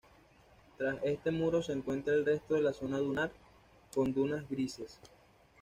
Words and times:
Tras 0.79 0.97
este 1.03 1.29
muro 1.29 1.61
se 1.61 1.73
encuentra 1.73 2.15
el 2.15 2.25
resto 2.25 2.55
de 2.55 2.61
la 2.63 2.73
zona 2.73 2.97
dunar 2.97 3.31
con 3.93 4.11
dunas 4.15 4.49
grises. 4.49 4.99